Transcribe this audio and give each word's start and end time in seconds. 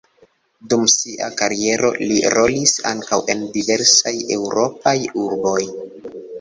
Dum 0.71 0.85
sia 0.93 1.27
kariero 1.41 1.91
li 2.13 2.17
rolis 2.37 2.75
ankaŭ 2.93 3.21
en 3.35 3.47
diversaj 3.61 4.17
eŭropaj 4.41 4.99
urboj. 5.29 5.59